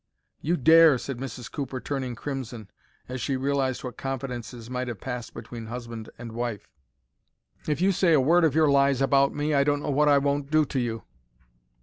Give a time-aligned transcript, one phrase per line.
[0.41, 1.51] "You dare!" said Mrs.
[1.51, 2.71] Cooper, turning crimson,
[3.07, 6.67] as she realized what confidences might have passed between husband and wife.
[7.67, 10.17] "If you say a word of your lies about me, I don't know what I
[10.17, 11.03] won't do to you."